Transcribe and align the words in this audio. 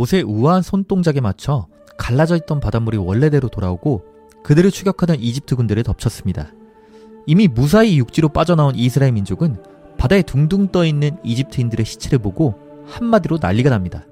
모세의 0.00 0.22
우아한 0.22 0.62
손동작에 0.62 1.20
맞춰 1.20 1.66
갈라져 1.98 2.36
있던 2.36 2.58
바닷물이 2.58 2.96
원래대로 2.96 3.48
돌아오고 3.48 4.02
그들을 4.42 4.70
추격하던 4.70 5.20
이집트 5.20 5.56
군대를 5.56 5.82
덮쳤습니다. 5.82 6.52
이미 7.26 7.48
무사히 7.48 7.98
육지로 7.98 8.30
빠져나온 8.30 8.74
이스라엘 8.74 9.12
민족은 9.12 9.62
바다에 9.98 10.22
둥둥 10.22 10.68
떠 10.68 10.86
있는 10.86 11.18
이집트인들의 11.22 11.84
시체를 11.84 12.18
보고 12.18 12.54
한마디로 12.86 13.40
난리가 13.42 13.68
납니다. 13.68 14.06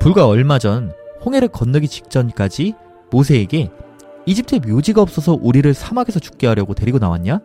불과 0.00 0.26
얼마 0.26 0.58
전 0.58 0.92
홍해를 1.24 1.48
건너기 1.48 1.88
직전까지 1.88 2.74
모세에게 3.10 3.70
이집트에 4.26 4.58
묘지가 4.58 5.00
없어서 5.00 5.38
우리를 5.40 5.72
사막에서 5.72 6.20
죽게 6.20 6.46
하려고 6.46 6.74
데리고 6.74 6.98
나왔냐? 6.98 7.40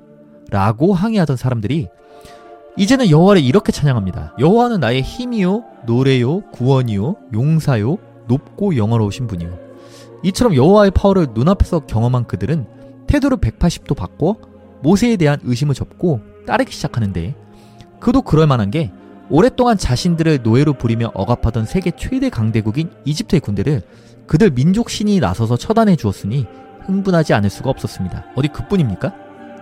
라고 0.49 0.93
항의하던 0.93 1.37
사람들이 1.37 1.87
이제는 2.77 3.09
여호와를 3.09 3.43
이렇게 3.43 3.71
찬양합니다. 3.71 4.35
여호와는 4.39 4.79
나의 4.79 5.01
힘이요, 5.01 5.63
노래요, 5.85 6.41
구원이요, 6.51 7.15
용사요, 7.33 7.97
높고 8.27 8.77
영화로우신 8.77 9.27
분이요. 9.27 9.57
이처럼 10.23 10.55
여호와의 10.55 10.91
파워를 10.91 11.27
눈앞에서 11.33 11.81
경험한 11.81 12.25
그들은 12.25 12.65
태도를 13.07 13.37
180도 13.37 13.95
바꿔 13.95 14.37
모세에 14.83 15.17
대한 15.17 15.39
의심을 15.43 15.75
접고 15.75 16.21
따르기 16.47 16.71
시작하는데 16.71 17.35
그도 17.99 18.21
그럴 18.21 18.47
만한 18.47 18.71
게 18.71 18.91
오랫동안 19.29 19.77
자신들을 19.77 20.39
노예로 20.43 20.73
부리며 20.73 21.11
억압하던 21.13 21.65
세계 21.65 21.91
최대 21.91 22.29
강대국인 22.29 22.89
이집트의 23.05 23.39
군대를 23.41 23.81
그들 24.27 24.51
민족 24.51 24.89
신이 24.89 25.19
나서서 25.19 25.57
처단해 25.57 25.95
주었으니 25.95 26.47
흥분하지 26.85 27.33
않을 27.33 27.49
수가 27.49 27.69
없었습니다. 27.69 28.25
어디 28.35 28.47
그뿐입니까? 28.47 29.13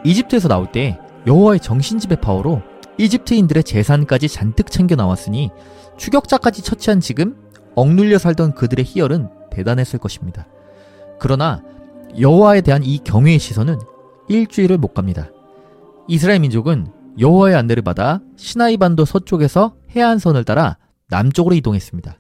이집트에서 0.04 0.48
나올 0.48 0.72
때 0.72 1.00
여호와의 1.28 1.60
정신지배 1.60 2.18
파워로 2.18 2.62
이집트인들의 3.00 3.64
재산까지 3.64 4.28
잔뜩 4.28 4.70
챙겨 4.70 4.96
나왔으니 4.96 5.50
추격자까지 5.98 6.62
처치한 6.62 7.00
지금 7.00 7.36
억눌려 7.76 8.18
살던 8.18 8.56
그들의 8.56 8.86
희열은 8.86 9.30
대단했을 9.52 10.00
것입니다. 10.00 10.48
그러나 11.18 11.64
여호와에 12.20 12.62
대한 12.62 12.84
이 12.84 13.00
경외의 13.00 13.40
시선은 13.40 13.80
일주일을 14.28 14.78
못 14.78 14.94
갑니다. 14.94 15.30
이스라엘 16.08 16.42
민족은 16.42 16.92
여호와의 17.18 17.56
안내를 17.56 17.84
받아 17.84 18.20
시나이 18.36 18.78
반도 18.78 19.06
서쪽에서 19.06 19.76
해안선을 19.96 20.44
따라 20.44 20.78
남쪽으로 21.08 21.56
이동했습니다. 21.56 22.18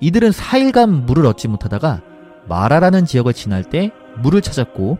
이들은 0.00 0.30
4일간 0.30 1.04
물을 1.04 1.26
얻지 1.26 1.48
못하다가 1.48 2.02
마라라는 2.48 3.04
지역을 3.04 3.34
지날 3.34 3.64
때 3.64 3.92
물을 4.22 4.40
찾았고 4.40 4.98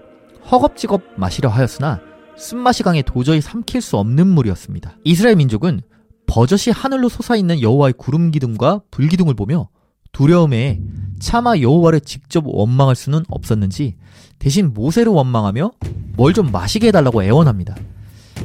허겁지겁 0.51 1.03
마시려 1.17 1.48
하였으나 1.48 2.01
쓴맛이 2.41 2.83
강해 2.83 3.03
도저히 3.03 3.41
삼킬 3.41 3.83
수 3.83 3.99
없는 3.99 4.27
물이었습니다. 4.27 4.97
이스라엘 5.05 5.37
민족은 5.37 5.83
버젓이 6.27 6.71
하늘로 6.71 7.09
솟아있는 7.11 7.61
여호와의 7.61 7.95
구름 7.99 8.31
기둥과 8.31 8.81
불 8.91 9.09
기둥을 9.09 9.35
보며 9.35 9.69
두려움에 10.13 10.81
차마 11.21 11.59
여호와를 11.59 12.01
직접 12.01 12.45
원망할 12.47 12.97
수는 12.97 13.25
없었는지 13.29 13.97
대신 14.39 14.73
모세를 14.73 15.13
원망하며 15.13 15.73
뭘 16.17 16.33
좀 16.33 16.51
마시게 16.51 16.89
해달라고 16.89 17.23
애원합니다. 17.23 17.77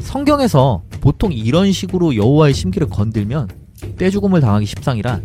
성경에서 0.01 0.83
보통 0.99 1.31
이런 1.31 1.71
식으로 1.71 2.15
여호와의 2.15 2.53
심기를 2.53 2.89
건들면 2.89 3.47
떼죽음을 3.97 4.41
당하기 4.41 4.65
십상이라 4.65 5.21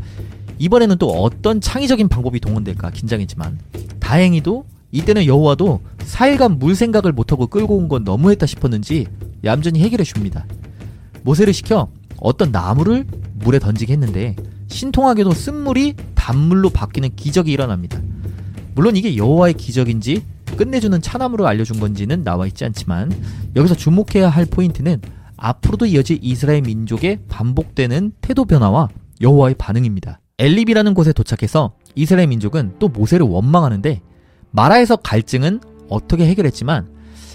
이번에는 0.59 0.99
또 0.99 1.09
어떤 1.11 1.61
창의적인 1.61 2.09
방법이 2.09 2.39
동원될까 2.39 2.91
긴장했지만 2.91 3.59
다행히도 3.99 4.65
이때는 4.93 5.27
여호와도 5.27 5.81
4일간 5.99 6.59
물 6.59 6.75
생각을 6.75 7.13
못하고 7.13 7.47
끌고 7.47 7.77
온 7.77 7.89
건 7.89 8.05
너무했다 8.05 8.47
싶었는지 8.47 9.07
얌전히 9.45 9.81
해결해 9.81 10.05
줍니다. 10.05 10.47
모세를 11.23 11.53
시켜 11.53 11.89
어떤 12.21 12.53
나무를 12.53 13.05
물에 13.35 13.59
던지게 13.59 13.93
했는데 13.93 14.37
신통하게도 14.69 15.33
쓴물이 15.33 15.95
단물로 16.15 16.71
바뀌는 16.71 17.11
기적이 17.17 17.53
일어납니다. 17.53 18.01
물론 18.75 18.97
이게 18.97 19.17
여호와의 19.17 19.55
기적인지 19.55 20.25
끝내주는 20.57 21.01
차나무를 21.01 21.47
알려준 21.47 21.81
건지는 21.81 22.23
나와 22.23 22.47
있지 22.47 22.65
않지만 22.65 23.11
여기서 23.57 23.75
주목해야 23.75 24.29
할 24.29 24.45
포인트는 24.47 25.01
앞으로도 25.37 25.87
이어질 25.87 26.19
이스라엘 26.23 26.63
민족의 26.63 27.21
반복되는 27.29 28.13
태도 28.21 28.45
변화와 28.45 28.89
여호와의 29.21 29.55
반응입니다. 29.57 30.21
엘립이라는 30.39 30.95
곳에 30.95 31.13
도착해서 31.13 31.75
이스라엘 31.95 32.29
민족은 32.29 32.75
또 32.79 32.89
모세를 32.89 33.27
원망하는데 33.27 34.01
마라에서 34.51 34.97
갈증은 34.97 35.61
어떻게 35.89 36.27
해결했지만 36.27 36.89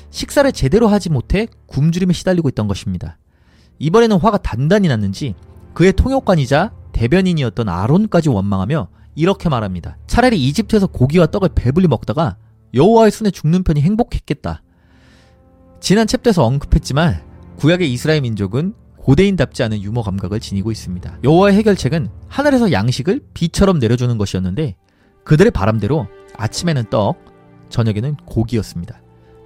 식사를 0.10 0.50
제대로 0.52 0.88
하지 0.88 1.10
못해 1.10 1.48
굶주림에 1.68 2.14
시달리고 2.14 2.50
있던 2.50 2.68
것입니다. 2.68 3.18
이번에는 3.80 4.18
화가 4.18 4.38
단단히 4.38 4.88
났는지 4.88 5.36
그의 5.74 5.94
통역관이자 5.94 6.72
대변인이었던 6.94 7.68
아론까지 7.68 8.30
원망하며 8.30 8.88
이렇게 9.16 9.50
말합니다. 9.50 9.98
차라리 10.08 10.42
이집트에서 10.48 10.88
고기와 10.88 11.28
떡을 11.28 11.50
배불리 11.56 11.88
먹다가 11.88 12.38
여호와의 12.74 13.12
손에 13.12 13.32
죽는 13.32 13.64
편이 13.64 13.82
행복했겠다. 13.82 14.62
지난 15.80 16.08
챕터에서 16.08 16.46
언급했지만 16.46 17.22
구약의 17.58 17.92
이스라엘 17.92 18.22
민족은 18.22 18.74
고대인답지 18.98 19.64
않은 19.64 19.82
유머 19.82 20.02
감각을 20.02 20.40
지니고 20.40 20.72
있습니다. 20.72 21.20
여호와의 21.24 21.56
해결책은 21.58 22.10
하늘에서 22.28 22.72
양식을 22.72 23.22
비처럼 23.34 23.80
내려주는 23.80 24.18
것이었는데 24.18 24.76
그들의 25.24 25.52
바람대로 25.52 26.08
아침에는 26.38 26.86
떡, 26.90 27.18
저녁에는 27.70 28.16
고기였습니다. 28.26 29.02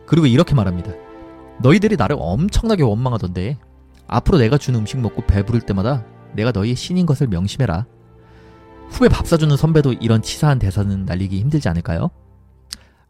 그리고 0.05 0.25
이렇게 0.27 0.55
말합니다. 0.55 0.91
너희들이 1.61 1.95
나를 1.97 2.15
엄청나게 2.19 2.83
원망하던데 2.83 3.57
앞으로 4.07 4.37
내가 4.37 4.57
주는 4.57 4.79
음식 4.79 4.99
먹고 4.99 5.23
배부를 5.23 5.61
때마다 5.61 6.05
내가 6.33 6.51
너희의 6.51 6.75
신인 6.75 7.05
것을 7.05 7.27
명심해라. 7.27 7.85
후배 8.89 9.07
밥 9.07 9.27
사주는 9.27 9.55
선배도 9.55 9.93
이런 9.93 10.21
치사한 10.21 10.57
대사는 10.59 11.05
날리기 11.05 11.39
힘들지 11.39 11.69
않을까요? 11.69 12.09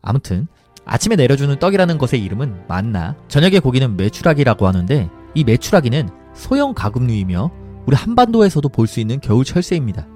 아무튼 0.02 0.48
아침에 0.86 1.16
내려주는 1.16 1.58
떡이라는 1.60 1.98
것의 1.98 2.24
이름은 2.24 2.64
만나, 2.68 3.16
저녁의 3.28 3.60
고기는 3.62 3.96
메추라기라고 3.96 4.68
하는데 4.68 5.10
이 5.36 5.44
메추라기는 5.44 6.10
소형 6.34 6.74
가금류이며 6.74 7.52
우리 7.86 7.96
한반도에서도 7.96 8.68
볼 8.70 8.88
수 8.88 9.00
있는 9.00 9.20
겨울 9.20 9.46
철새입니다. 9.46 10.08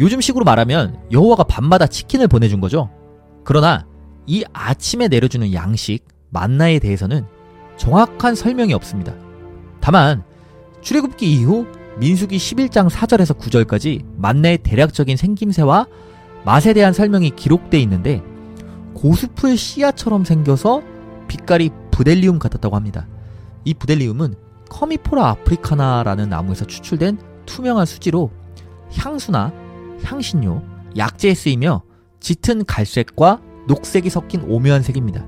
요즘식으로 0.00 0.44
말하면 0.44 0.98
여호와가 1.12 1.44
밤마다 1.44 1.86
치킨을 1.86 2.26
보내준 2.26 2.60
거죠. 2.60 2.90
그러나 3.44 3.86
이 4.26 4.44
아침에 4.52 5.08
내려주는 5.08 5.52
양식, 5.52 6.04
만나에 6.30 6.78
대해서는 6.78 7.26
정확한 7.76 8.34
설명이 8.34 8.72
없습니다. 8.72 9.14
다만 9.80 10.22
출애굽기 10.80 11.30
이후 11.30 11.66
민수기 11.98 12.38
11장 12.38 12.88
4절에서 12.88 13.38
9절까지 13.38 14.04
만나의 14.16 14.58
대략적인 14.58 15.18
생김새와 15.18 15.86
맛에 16.46 16.72
대한 16.72 16.94
설명이 16.94 17.30
기록돼 17.36 17.78
있는데 17.80 18.22
고수풀 18.94 19.58
씨앗처럼 19.58 20.24
생겨서 20.24 20.82
빛깔이 21.28 21.70
부델리움 21.90 22.38
같았다고 22.38 22.74
합니다. 22.74 23.06
이 23.64 23.74
부델리움은 23.74 24.34
커미포라 24.70 25.28
아프리카나라는 25.28 26.30
나무에서 26.30 26.64
추출된 26.64 27.18
투명한 27.44 27.84
수지로 27.84 28.30
향수나 28.96 29.52
향신료, 30.04 30.62
약재에 30.96 31.34
쓰이며 31.34 31.82
짙은 32.20 32.64
갈색과 32.64 33.40
녹색이 33.68 34.10
섞인 34.10 34.42
오묘한 34.42 34.82
색입니다. 34.82 35.26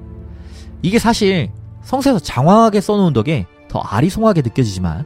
이게 0.83 0.99
사실 0.99 1.51
성서에서 1.83 2.19
장황하게 2.19 2.81
써놓은 2.81 3.13
덕에 3.13 3.47
더 3.69 3.79
아리송하게 3.79 4.43
느껴지지만 4.43 5.05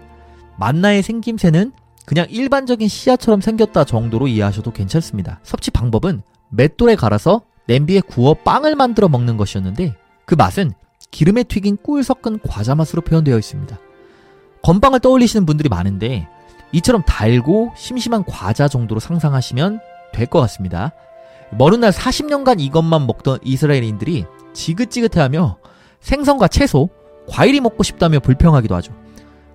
만나의 0.58 1.02
생김새는 1.02 1.72
그냥 2.06 2.26
일반적인 2.30 2.88
씨앗처럼 2.88 3.40
생겼다 3.40 3.84
정도로 3.84 4.28
이해하셔도 4.28 4.72
괜찮습니다. 4.72 5.40
섭취 5.42 5.70
방법은 5.70 6.22
맷돌에 6.50 6.94
갈아서 6.94 7.42
냄비에 7.66 8.00
구워 8.00 8.34
빵을 8.34 8.76
만들어 8.76 9.08
먹는 9.08 9.36
것이었는데 9.36 9.96
그 10.24 10.34
맛은 10.34 10.72
기름에 11.10 11.42
튀긴 11.42 11.76
꿀 11.82 12.02
섞은 12.02 12.40
과자 12.46 12.74
맛으로 12.74 13.02
표현되어 13.02 13.36
있습니다. 13.38 13.78
건빵을 14.62 15.00
떠올리시는 15.00 15.46
분들이 15.46 15.68
많은데 15.68 16.28
이처럼 16.76 17.02
달고 17.06 17.72
심심한 17.76 18.22
과자 18.24 18.68
정도로 18.68 19.00
상상하시면 19.00 19.80
될 20.12 20.26
것 20.26 20.40
같습니다. 20.40 20.92
먼 21.50 21.72
훗날 21.72 21.90
40년간 21.90 22.60
이것만 22.60 23.06
먹던 23.06 23.38
이스라엘인들이 23.44 24.24
지긋지긋해하며 24.52 25.58
생선과 26.00 26.48
채소, 26.48 26.88
과일이 27.28 27.60
먹고 27.60 27.82
싶다며 27.82 28.20
불평하기도 28.20 28.74
하죠. 28.76 28.92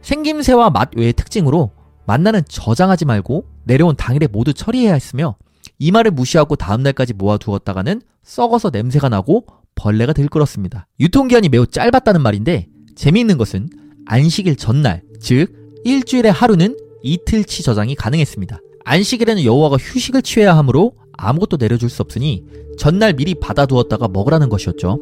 생김새와 0.01 0.69
맛 0.71 0.89
외의 0.95 1.13
특징으로 1.13 1.71
만나는 2.05 2.41
저장하지 2.47 3.05
말고 3.05 3.45
내려온 3.65 3.95
당일에 3.95 4.27
모두 4.27 4.53
처리해야 4.53 4.93
했으며 4.93 5.35
이 5.77 5.91
말을 5.91 6.11
무시하고 6.11 6.55
다음날까지 6.55 7.13
모아두었다가는 7.13 8.01
썩어서 8.23 8.69
냄새가 8.71 9.09
나고 9.09 9.45
벌레가 9.75 10.13
들끓었습니다. 10.13 10.87
유통기한이 10.99 11.49
매우 11.49 11.67
짧았다는 11.67 12.21
말인데 12.21 12.67
재미있는 12.95 13.37
것은 13.37 13.69
안식일 14.05 14.55
전날, 14.55 15.03
즉 15.19 15.53
일주일의 15.83 16.31
하루는 16.31 16.77
이틀치 17.03 17.63
저장이 17.63 17.95
가능했습니다. 17.95 18.59
안식일에는 18.83 19.43
여호와가 19.43 19.77
휴식을 19.77 20.21
취해야 20.21 20.57
하므로 20.57 20.93
아무것도 21.13 21.57
내려줄 21.57 21.89
수 21.89 22.01
없으니 22.01 22.43
전날 22.77 23.13
미리 23.13 23.35
받아두었다가 23.35 24.07
먹으라는 24.07 24.49
것이었죠. 24.49 24.99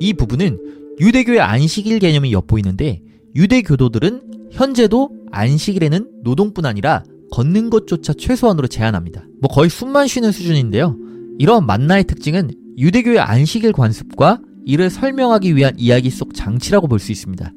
이 0.00 0.14
부분은 0.14 0.58
유대교의 1.00 1.40
안식일 1.40 1.98
개념이 1.98 2.32
엿보이는데 2.32 3.02
유대교도들은 3.34 4.48
현재도 4.52 5.10
안식일에는 5.30 6.08
노동뿐 6.22 6.66
아니라 6.66 7.02
걷는 7.30 7.70
것조차 7.70 8.12
최소한으로 8.12 8.68
제한합니다. 8.68 9.24
뭐 9.40 9.50
거의 9.50 9.70
숨만 9.70 10.06
쉬는 10.06 10.32
수준인데요. 10.32 10.96
이런 11.38 11.66
만나의 11.66 12.04
특징은 12.04 12.50
유대교의 12.76 13.18
안식일 13.20 13.72
관습과 13.72 14.40
이를 14.64 14.90
설명하기 14.90 15.56
위한 15.56 15.74
이야기 15.78 16.10
속 16.10 16.34
장치라고 16.34 16.88
볼 16.88 16.98
수 16.98 17.10
있습니다. 17.10 17.52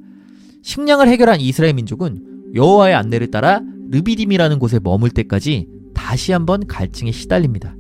식량을 0.64 1.08
해결한 1.10 1.40
이스라엘 1.42 1.74
민족은 1.74 2.25
여호와의 2.56 2.96
안내를 2.96 3.32
따라 3.32 3.62
르비딤이라는 3.92 4.60
곳에 4.60 4.80
머물 4.82 5.12
때까지 5.12 5.68
다시 5.94 6.32
한번 6.32 6.66
갈증에 6.68 7.12
시달립니다. 7.12 7.76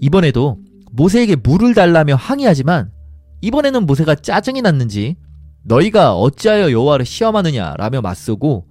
이번에도 0.00 0.58
모세에게 0.92 1.36
물을 1.36 1.74
달라며 1.74 2.16
항의하지만 2.16 2.90
이번에는 3.40 3.86
모세가 3.86 4.16
짜증이 4.16 4.62
났는지 4.62 5.16
너희가 5.62 6.14
어찌하여 6.16 6.72
여호와를 6.72 7.06
시험하느냐라며 7.06 8.00
맞서고 8.00 8.66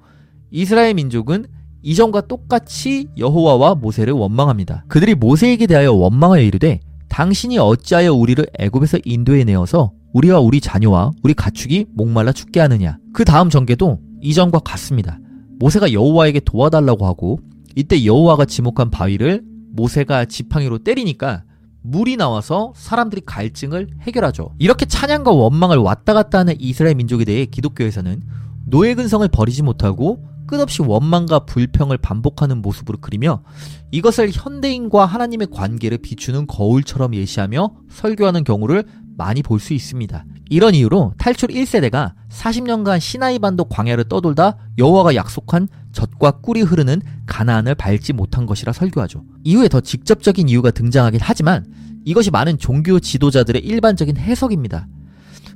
이스라엘 0.51 0.95
민족은 0.95 1.45
이전과 1.81 2.21
똑같이 2.21 3.07
여호와와 3.17 3.75
모세를 3.75 4.13
원망합니다. 4.13 4.83
그들이 4.87 5.15
모세에게 5.15 5.65
대하여 5.67 5.93
원망하여 5.93 6.41
이르되 6.41 6.81
당신이 7.07 7.57
어찌하여 7.57 8.13
우리를 8.13 8.45
애굽에서 8.59 8.99
인도해 9.05 9.43
내어서 9.43 9.91
우리와 10.13 10.39
우리 10.39 10.59
자녀와 10.59 11.11
우리 11.23 11.33
가축이 11.33 11.85
목말라 11.93 12.31
죽게 12.33 12.59
하느냐. 12.59 12.97
그 13.13 13.23
다음 13.23 13.49
전개도 13.49 13.99
이전과 14.21 14.59
같습니다. 14.59 15.19
모세가 15.59 15.93
여호와에게 15.93 16.41
도와달라고 16.41 17.05
하고 17.05 17.39
이때 17.75 18.03
여호와가 18.05 18.45
지목한 18.45 18.89
바위를 18.89 19.43
모세가 19.71 20.25
지팡이로 20.25 20.79
때리니까 20.79 21.43
물이 21.81 22.17
나와서 22.17 22.73
사람들이 22.75 23.21
갈증을 23.25 23.87
해결하죠. 24.01 24.53
이렇게 24.59 24.85
찬양과 24.85 25.31
원망을 25.31 25.77
왔다 25.77 26.13
갔다 26.13 26.39
하는 26.39 26.55
이스라엘 26.59 26.95
민족에 26.95 27.23
대해 27.25 27.45
기독교에서는 27.45 28.21
노예 28.65 28.93
근성을 28.95 29.27
버리지 29.27 29.63
못하고 29.63 30.25
끝없이 30.45 30.81
원망과 30.81 31.45
불평을 31.45 31.99
반복하는 31.99 32.61
모습으로 32.61 32.97
그리며 32.99 33.43
이것을 33.91 34.31
현대인과 34.33 35.05
하나님의 35.05 35.47
관계를 35.51 35.99
비추는 35.99 36.47
거울처럼 36.47 37.13
예시하며 37.13 37.71
설교하는 37.89 38.43
경우를 38.43 38.83
많이 39.15 39.43
볼 39.43 39.59
수 39.59 39.73
있습니다. 39.73 40.25
이런 40.49 40.73
이유로 40.73 41.13
탈출 41.17 41.49
1세대가 41.49 42.13
40년간 42.29 42.99
시나이 42.99 43.39
반도 43.39 43.65
광야를 43.65 44.05
떠돌다 44.07 44.57
여호와가 44.77 45.15
약속한 45.15 45.67
젖과 45.91 46.39
꿀이 46.41 46.61
흐르는 46.61 47.01
가나안을 47.25 47.75
밟지 47.75 48.13
못한 48.13 48.45
것이라 48.45 48.71
설교하죠. 48.73 49.23
이후에 49.43 49.67
더 49.67 49.81
직접적인 49.81 50.47
이유가 50.47 50.71
등장하긴 50.71 51.19
하지만 51.21 51.65
이것이 52.05 52.31
많은 52.31 52.57
종교 52.57 52.99
지도자들의 52.99 53.63
일반적인 53.63 54.17
해석입니다. 54.17 54.87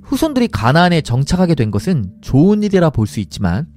후손들이 0.01 0.47
가나안에 0.47 1.01
정착하게 1.01 1.55
된 1.55 1.71
것은 1.71 2.11
좋은 2.21 2.63
일이라 2.63 2.89
볼 2.89 3.07
수 3.07 3.19
있지만 3.19 3.67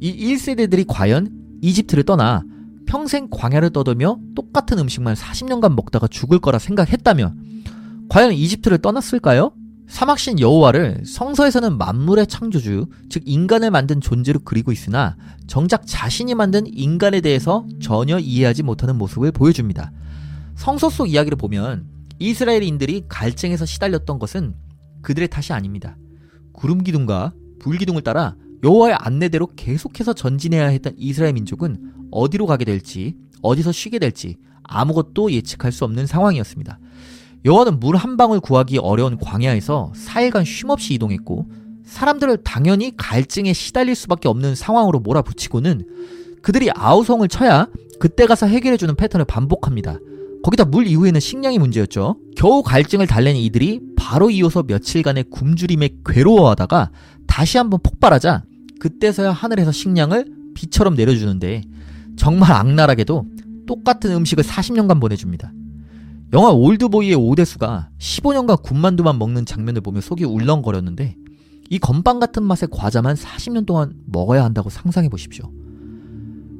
이 0.00 0.34
1세대들이 0.34 0.84
과연 0.88 1.30
이집트를 1.62 2.04
떠나 2.04 2.42
평생 2.86 3.28
광야를 3.30 3.70
떠돌며 3.70 4.18
똑같은 4.34 4.78
음식만 4.78 5.14
40년간 5.14 5.74
먹다가 5.74 6.06
죽을 6.06 6.38
거라 6.38 6.58
생각했다면 6.58 7.64
과연 8.08 8.32
이집트를 8.32 8.78
떠났을까요? 8.78 9.52
사막신 9.88 10.40
여호와를 10.40 11.02
성서에서는 11.06 11.78
만물의 11.78 12.26
창조주, 12.26 12.86
즉 13.08 13.22
인간을 13.24 13.70
만든 13.70 14.00
존재로 14.00 14.40
그리고 14.44 14.72
있으나 14.72 15.16
정작 15.46 15.84
자신이 15.86 16.34
만든 16.34 16.66
인간에 16.66 17.20
대해서 17.20 17.66
전혀 17.80 18.18
이해하지 18.18 18.62
못하는 18.62 18.96
모습을 18.96 19.32
보여줍니다. 19.32 19.92
성서 20.56 20.90
속 20.90 21.08
이야기를 21.08 21.36
보면 21.36 21.86
이스라엘인들이 22.18 23.04
갈증에서 23.08 23.64
시달렸던 23.64 24.18
것은 24.18 24.54
그들의 25.02 25.28
탓이 25.28 25.52
아닙니다. 25.52 25.96
구름 26.52 26.82
기둥과 26.82 27.32
불 27.60 27.78
기둥을 27.78 28.02
따라 28.02 28.34
여호와의 28.64 28.96
안내대로 28.98 29.48
계속해서 29.54 30.14
전진해야 30.14 30.66
했던 30.68 30.94
이스라엘 30.96 31.34
민족은 31.34 31.92
어디로 32.10 32.46
가게 32.46 32.64
될지, 32.64 33.16
어디서 33.42 33.70
쉬게 33.70 33.98
될지 33.98 34.36
아무것도 34.64 35.30
예측할 35.30 35.70
수 35.72 35.84
없는 35.84 36.06
상황이었습니다. 36.06 36.78
여호와는 37.44 37.80
물 37.80 37.96
한 37.96 38.16
방울 38.16 38.40
구하기 38.40 38.78
어려운 38.78 39.18
광야에서 39.18 39.92
4일간 39.94 40.44
쉼없이 40.44 40.94
이동했고 40.94 41.46
사람들을 41.84 42.38
당연히 42.42 42.92
갈증에 42.96 43.52
시달릴 43.52 43.94
수밖에 43.94 44.28
없는 44.28 44.54
상황으로 44.54 44.98
몰아붙이고는 45.00 45.86
그들이 46.42 46.70
아우성을 46.74 47.26
쳐야 47.28 47.68
그때 48.00 48.26
가서 48.26 48.46
해결해주는 48.46 48.94
패턴을 48.96 49.24
반복합니다. 49.26 49.98
거기다 50.42 50.64
물 50.64 50.86
이후에는 50.86 51.18
식량이 51.20 51.58
문제였죠. 51.58 52.16
겨우 52.36 52.62
갈증을 52.62 53.06
달래는 53.06 53.40
이들이 53.40 53.80
바로 53.96 54.30
이어서 54.30 54.62
며칠간의 54.62 55.24
굶주림에 55.30 55.90
괴로워하다가 56.04 56.90
다시 57.26 57.58
한번 57.58 57.80
폭발하자 57.82 58.44
그때서야 58.80 59.32
하늘에서 59.32 59.72
식량을 59.72 60.26
비처럼 60.54 60.94
내려주는데 60.94 61.62
정말 62.16 62.52
악랄하게도 62.52 63.26
똑같은 63.66 64.12
음식을 64.12 64.44
40년간 64.44 65.00
보내줍니다. 65.00 65.52
영화 66.32 66.50
올드보이의 66.50 67.14
오대수가 67.14 67.90
15년간 67.98 68.62
군만두만 68.62 69.18
먹는 69.18 69.46
장면을 69.46 69.80
보며 69.80 70.00
속이 70.00 70.24
울렁거렸는데 70.24 71.16
이 71.70 71.78
건빵 71.78 72.18
같은 72.20 72.42
맛의 72.42 72.68
과자만 72.70 73.16
40년 73.16 73.66
동안 73.66 73.94
먹어야 74.06 74.44
한다고 74.44 74.70
상상해 74.70 75.08
보십시오. 75.08 75.50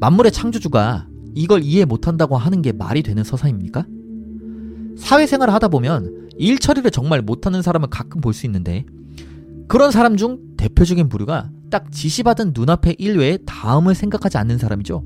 만물의 0.00 0.32
창조주가 0.32 1.08
이걸 1.34 1.62
이해 1.62 1.84
못한다고 1.84 2.36
하는 2.36 2.62
게 2.62 2.72
말이 2.72 3.02
되는 3.02 3.22
서사입니까? 3.24 3.86
사회생활을 4.98 5.52
하다 5.54 5.68
보면 5.68 6.28
일 6.38 6.58
처리를 6.58 6.90
정말 6.90 7.22
못하는 7.22 7.62
사람을 7.62 7.88
가끔 7.88 8.20
볼 8.20 8.32
수 8.32 8.46
있는데 8.46 8.84
그런 9.68 9.90
사람 9.90 10.16
중 10.16 10.38
대표적인 10.56 11.08
부류가 11.08 11.50
딱 11.70 11.90
지시받은 11.90 12.52
눈앞의 12.54 12.96
일 12.98 13.18
외에 13.18 13.38
다음을 13.44 13.94
생각하지 13.94 14.38
않는 14.38 14.58
사람이죠. 14.58 15.02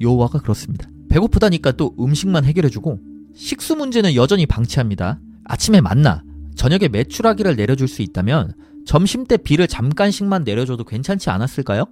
여호와가 0.00 0.38
그렇습니다. 0.40 0.88
배고프다니까 1.10 1.72
또 1.72 1.94
음식만 2.00 2.44
해결해주고 2.44 2.98
식수 3.38 3.76
문제는 3.76 4.16
여전히 4.16 4.46
방치합니다. 4.46 5.20
아침에 5.44 5.80
만나, 5.80 6.24
저녁에 6.56 6.88
매출하기를 6.88 7.54
내려줄 7.54 7.86
수 7.86 8.02
있다면 8.02 8.52
점심 8.84 9.24
때 9.24 9.36
비를 9.36 9.68
잠깐씩만 9.68 10.42
내려줘도 10.42 10.82
괜찮지 10.82 11.30
않았을까요? 11.30 11.84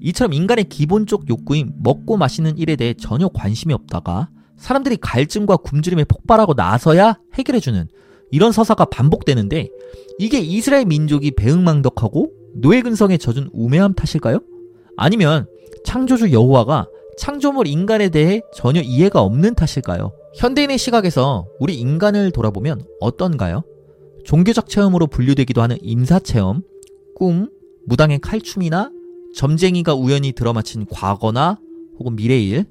이처럼 0.00 0.32
인간의 0.32 0.64
기본적 0.64 1.30
욕구인 1.30 1.72
먹고 1.78 2.16
마시는 2.16 2.58
일에 2.58 2.74
대해 2.74 2.94
전혀 2.94 3.28
관심이 3.28 3.72
없다가 3.72 4.28
사람들이 4.56 4.96
갈증과 4.96 5.58
굶주림에 5.58 6.02
폭발하고 6.04 6.54
나서야 6.54 7.20
해결해주는 7.34 7.86
이런 8.32 8.50
서사가 8.50 8.86
반복되는데 8.86 9.68
이게 10.18 10.40
이스라엘 10.40 10.84
민족이 10.84 11.30
배응망덕하고 11.36 12.28
노예근성에 12.56 13.18
젖은 13.18 13.50
우매함 13.52 13.94
탓일까요? 13.94 14.40
아니면 14.96 15.46
창조주 15.84 16.32
여호와가 16.32 16.88
창조물 17.18 17.68
인간에 17.68 18.08
대해 18.08 18.40
전혀 18.52 18.80
이해가 18.80 19.20
없는 19.20 19.54
탓일까요? 19.54 20.10
현대인의 20.36 20.78
시각에서 20.78 21.46
우리 21.58 21.74
인간을 21.74 22.30
돌아보면 22.30 22.82
어떤가요? 23.00 23.62
종교적 24.24 24.68
체험으로 24.68 25.06
분류되기도 25.06 25.60
하는 25.60 25.76
임사체험, 25.82 26.62
꿈, 27.16 27.50
무당의 27.86 28.20
칼춤이나 28.20 28.90
점쟁이가 29.34 29.94
우연히 29.94 30.32
들어맞힌 30.32 30.86
과거나 30.86 31.58
혹은 31.98 32.16
미래일, 32.16 32.64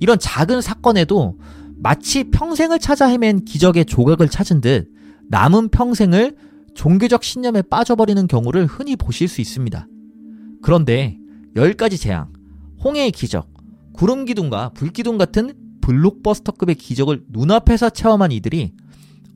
이런 0.00 0.18
작은 0.18 0.60
사건에도 0.60 1.38
마치 1.76 2.24
평생을 2.24 2.78
찾아 2.78 3.06
헤맨 3.06 3.44
기적의 3.44 3.84
조각을 3.84 4.28
찾은 4.28 4.60
듯 4.60 4.88
남은 5.28 5.68
평생을 5.68 6.36
종교적 6.74 7.22
신념에 7.22 7.62
빠져버리는 7.62 8.26
경우를 8.26 8.66
흔히 8.66 8.96
보실 8.96 9.28
수 9.28 9.40
있습니다. 9.40 9.86
그런데 10.62 11.18
10가지 11.54 12.00
재앙, 12.00 12.32
홍해의 12.82 13.12
기적, 13.12 13.48
구름 13.92 14.24
기둥과 14.24 14.70
불 14.70 14.90
기둥 14.90 15.18
같은 15.18 15.54
블록버스터급의 15.84 16.76
기적을 16.76 17.24
눈앞에서 17.28 17.90
체험한 17.90 18.32
이들이 18.32 18.72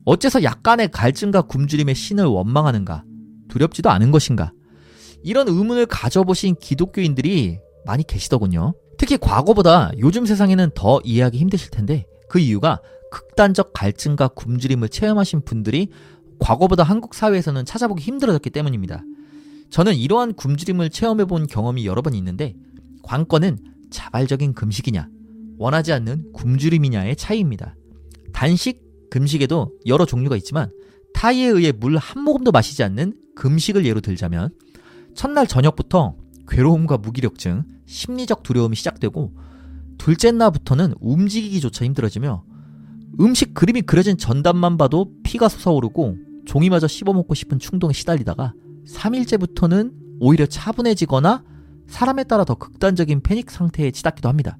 어째서 0.06 0.42
약간의 0.42 0.90
갈증과 0.90 1.42
굶주림의 1.42 1.94
신을 1.94 2.24
원망하는가? 2.24 3.04
두렵지도 3.48 3.90
않은 3.90 4.10
것인가? 4.10 4.52
이런 5.22 5.48
의문을 5.48 5.84
가져보신 5.86 6.56
기독교인들이 6.58 7.58
많이 7.84 8.02
계시더군요. 8.06 8.72
특히 8.96 9.18
과거보다 9.18 9.90
요즘 9.98 10.24
세상에는 10.24 10.70
더 10.74 11.00
이해하기 11.04 11.36
힘드실 11.36 11.70
텐데 11.70 12.06
그 12.30 12.38
이유가 12.38 12.80
극단적 13.10 13.72
갈증과 13.74 14.28
굶주림을 14.28 14.88
체험하신 14.88 15.42
분들이 15.44 15.88
과거보다 16.38 16.82
한국 16.82 17.14
사회에서는 17.14 17.66
찾아보기 17.66 18.02
힘들어졌기 18.02 18.50
때문입니다. 18.50 19.02
저는 19.70 19.94
이러한 19.94 20.32
굶주림을 20.34 20.88
체험해본 20.90 21.46
경험이 21.48 21.84
여러 21.84 22.00
번 22.00 22.14
있는데 22.14 22.54
관건은 23.02 23.58
자발적인 23.90 24.54
금식이냐 24.54 25.08
원하지 25.58 25.92
않는 25.92 26.32
굶주림이냐의 26.32 27.16
차이입니다. 27.16 27.74
단식, 28.32 28.82
금식에도 29.10 29.72
여러 29.86 30.04
종류가 30.06 30.36
있지만 30.36 30.70
타이에 31.14 31.46
의해 31.46 31.72
물 31.72 31.96
한 31.96 32.22
모금도 32.22 32.52
마시지 32.52 32.82
않는 32.84 33.14
금식을 33.34 33.84
예로 33.86 34.00
들자면 34.00 34.50
첫날 35.14 35.46
저녁부터 35.46 36.16
괴로움과 36.48 36.98
무기력증, 36.98 37.64
심리적 37.86 38.42
두려움이 38.42 38.76
시작되고 38.76 39.32
둘째 39.98 40.30
날부터는 40.30 40.94
움직이기조차 41.00 41.84
힘들어지며 41.84 42.44
음식 43.20 43.54
그림이 43.54 43.82
그려진 43.82 44.16
전단만 44.16 44.76
봐도 44.76 45.10
피가 45.24 45.48
솟아오르고 45.48 46.16
종이마저 46.46 46.86
씹어먹고 46.86 47.34
싶은 47.34 47.58
충동에 47.58 47.92
시달리다가 47.92 48.52
3일째부터는 48.86 49.92
오히려 50.20 50.46
차분해지거나 50.46 51.42
사람에 51.88 52.24
따라 52.24 52.44
더 52.44 52.54
극단적인 52.54 53.22
패닉 53.22 53.50
상태에 53.50 53.90
치닫기도 53.90 54.28
합니다. 54.28 54.56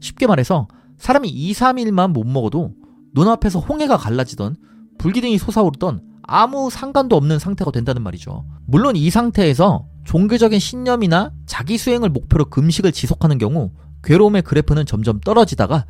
쉽게 0.00 0.26
말해서 0.26 0.68
사람이 0.98 1.28
2, 1.28 1.52
3일만 1.52 2.12
못 2.12 2.24
먹어도 2.24 2.72
눈앞에서 3.14 3.60
홍해가 3.60 3.96
갈라지던 3.96 4.56
불기둥이 4.98 5.38
솟아오르던 5.38 6.02
아무 6.22 6.70
상관도 6.70 7.16
없는 7.16 7.38
상태가 7.38 7.70
된다는 7.70 8.02
말이죠. 8.02 8.44
물론 8.66 8.96
이 8.96 9.10
상태에서 9.10 9.86
종교적인 10.04 10.58
신념이나 10.58 11.32
자기 11.46 11.78
수행을 11.78 12.08
목표로 12.10 12.46
금식을 12.46 12.92
지속하는 12.92 13.38
경우 13.38 13.72
괴로움의 14.02 14.42
그래프는 14.42 14.86
점점 14.86 15.20
떨어지다가 15.20 15.86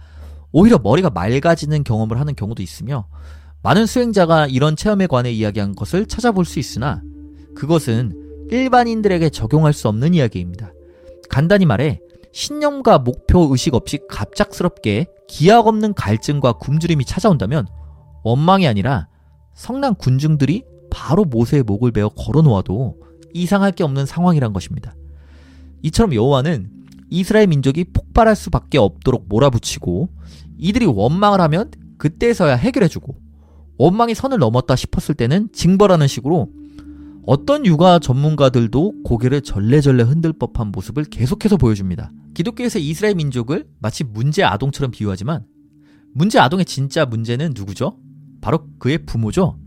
오히려 0.52 0.78
머리가 0.78 1.10
맑아지는 1.10 1.82
경험을 1.84 2.20
하는 2.20 2.34
경우도 2.34 2.62
있으며 2.62 3.06
많은 3.62 3.86
수행자가 3.86 4.46
이런 4.46 4.76
체험에 4.76 5.06
관해 5.06 5.32
이야기한 5.32 5.74
것을 5.74 6.06
찾아볼 6.06 6.44
수 6.44 6.58
있으나 6.58 7.02
그것은 7.54 8.46
일반인들에게 8.50 9.30
적용할 9.30 9.72
수 9.72 9.88
없는 9.88 10.14
이야기입니다. 10.14 10.72
간단히 11.30 11.64
말해 11.64 12.00
신념과 12.34 12.98
목표 12.98 13.46
의식 13.52 13.74
없이 13.74 14.00
갑작스럽게 14.08 15.06
기약 15.28 15.68
없는 15.68 15.94
갈증과 15.94 16.54
굶주림이 16.54 17.04
찾아온다면 17.04 17.68
원망이 18.24 18.66
아니라 18.66 19.06
성난 19.54 19.94
군중들이 19.94 20.64
바로 20.90 21.24
모세의 21.24 21.62
목을 21.62 21.92
베어 21.92 22.08
걸어 22.08 22.42
놓아도 22.42 22.96
이상할 23.32 23.70
게 23.70 23.84
없는 23.84 24.04
상황이란 24.04 24.52
것입니다. 24.52 24.96
이처럼 25.82 26.12
여호와는 26.12 26.70
이스라엘 27.08 27.46
민족이 27.46 27.84
폭발할 27.92 28.34
수밖에 28.34 28.78
없도록 28.78 29.26
몰아붙이고 29.28 30.08
이들이 30.58 30.86
원망을 30.86 31.40
하면 31.40 31.70
그때서야 31.98 32.56
해결해주고 32.56 33.14
원망이 33.78 34.16
선을 34.16 34.38
넘었다 34.38 34.74
싶었을 34.74 35.14
때는 35.14 35.50
징벌하는 35.52 36.08
식으로 36.08 36.48
어떤 37.26 37.64
육아 37.64 37.98
전문가들도 37.98 39.02
고개를 39.02 39.40
절레절레 39.40 40.02
흔들 40.02 40.34
법한 40.34 40.72
모습을 40.72 41.04
계속해서 41.04 41.56
보여줍니다. 41.56 42.12
기독교에서 42.34 42.78
이스라엘 42.78 43.14
민족을 43.14 43.66
마치 43.78 44.04
문제 44.04 44.42
아동처럼 44.44 44.90
비유하지만 44.90 45.46
문제 46.12 46.38
아동의 46.38 46.66
진짜 46.66 47.06
문제는 47.06 47.52
누구죠? 47.56 47.98
바로 48.42 48.68
그의 48.78 49.06
부모죠. 49.06 49.58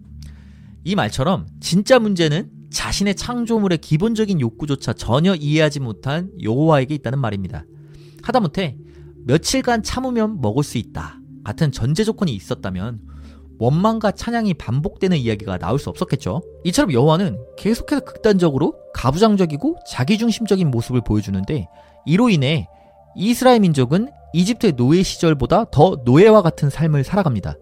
이 0.84 0.96
말처럼 0.96 1.48
진짜 1.60 1.98
문제는 1.98 2.52
자신의 2.70 3.16
창조물의 3.16 3.80
기본적인 3.80 4.40
욕구조차 4.40 4.94
전혀 4.94 5.34
이해하지 5.34 5.80
못한 5.80 6.30
여호와에게 6.44 6.94
있다는 6.96 7.20
말입니다. 7.20 7.66
하다못해 8.22 8.78
며칠간 9.26 9.82
참으면 9.82 10.42
먹을 10.42 10.64
수 10.64 10.78
있다 10.78 11.20
같은 11.44 11.72
전제 11.72 12.04
조건이 12.04 12.36
있었다면 12.36 13.00
원망과 13.60 14.12
찬양이 14.12 14.54
반복되는 14.54 15.18
이야기가 15.18 15.58
나올 15.58 15.80
수 15.80 15.90
없었겠죠. 15.90 16.42
이처럼 16.64 16.94
여호와는 16.94 17.38
계속해서 17.58 18.02
극단적으로 18.02 18.76
가부장적이고 18.94 19.78
자기중심적인 19.90 20.70
모습을 20.70 21.02
보여주는데 21.02 21.68
이로 22.06 22.30
인해 22.30 22.68
이스라엘 23.16 23.60
민족은 23.60 24.10
이집트의 24.34 24.74
노예 24.74 25.04
시절보다 25.04 25.66
더 25.72 25.98
노예와 26.06 26.42
같은 26.42 26.70
삶을 26.70 27.04
살아갑니다. 27.04 27.56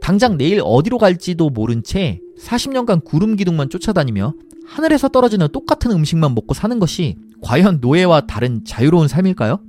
당장 0.00 0.36
내일 0.36 0.60
어디로 0.62 0.98
갈지도 0.98 1.50
모른 1.50 1.82
채 1.82 2.20
40년간 2.40 3.04
구름 3.04 3.36
기둥만 3.36 3.70
쫓아다니며 3.70 4.34
하늘에서 4.66 5.08
떨어지는 5.08 5.48
똑같은 5.52 5.90
음식만 5.90 6.34
먹고 6.34 6.54
사는 6.54 6.78
것이 6.78 7.16
과연 7.42 7.78
노예와 7.80 8.22
다른 8.22 8.64
자유로운 8.64 9.08
삶일까요? 9.08 9.60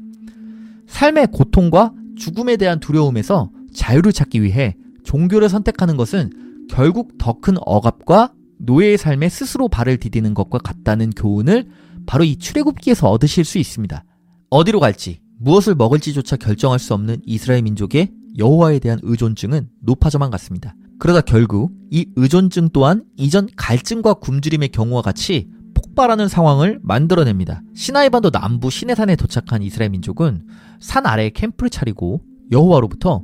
삶의 0.87 1.27
고통과 1.31 1.93
죽음에 2.17 2.57
대한 2.57 2.79
두려움에서 2.79 3.51
자유를 3.73 4.11
찾기 4.11 4.41
위해 4.41 4.75
종교를 5.07 5.49
선택하는 5.49 5.95
것은 5.97 6.67
결국 6.69 7.17
더 7.17 7.39
큰 7.39 7.55
억압과 7.61 8.33
노예의 8.59 8.97
삶에 8.97 9.29
스스로 9.29 9.69
발을 9.69 9.97
디디는 9.97 10.33
것과 10.33 10.57
같다는 10.59 11.11
교훈을 11.11 11.69
바로 12.05 12.23
이 12.23 12.35
출애굽기에서 12.35 13.09
얻으실 13.09 13.45
수 13.45 13.57
있습니다. 13.57 14.03
어디로 14.49 14.79
갈지, 14.79 15.21
무엇을 15.39 15.75
먹을지조차 15.75 16.35
결정할 16.35 16.79
수 16.79 16.93
없는 16.93 17.21
이스라엘 17.25 17.61
민족의 17.61 18.11
여호와에 18.37 18.79
대한 18.79 18.99
의존증은 19.01 19.69
높아져만 19.81 20.29
갔습니다. 20.31 20.75
그러다 20.99 21.21
결국 21.21 21.71
이 21.89 22.07
의존증 22.15 22.69
또한 22.73 23.03
이전 23.15 23.47
갈증과 23.55 24.15
굶주림의 24.15 24.69
경우와 24.69 25.01
같이 25.03 25.47
폭발하는 25.73 26.27
상황을 26.27 26.79
만들어냅니다. 26.81 27.61
시나이반도 27.75 28.31
남부 28.31 28.69
시내산에 28.69 29.15
도착한 29.15 29.61
이스라엘 29.61 29.91
민족은 29.91 30.47
산 30.79 31.05
아래에 31.05 31.29
캠프를 31.29 31.69
차리고 31.69 32.21
여호와로부터 32.51 33.21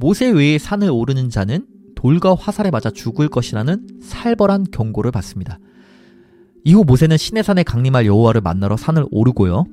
모세 0.00 0.30
외에 0.30 0.56
산을 0.56 0.90
오르는 0.90 1.28
자는 1.28 1.66
돌과 1.94 2.34
화살에 2.34 2.70
맞아 2.70 2.90
죽을 2.90 3.28
것이라는 3.28 4.00
살벌한 4.02 4.68
경고를 4.72 5.10
받습니다. 5.10 5.58
이후 6.64 6.84
모세는 6.86 7.18
시내산에 7.18 7.62
강림할 7.64 8.06
여호와를 8.06 8.40
만나러 8.40 8.78
산을 8.78 9.04
오르고요. 9.10 9.66